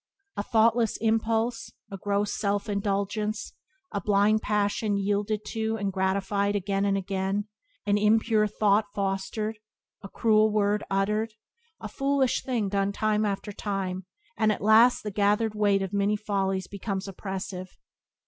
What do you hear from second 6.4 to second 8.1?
again and again; an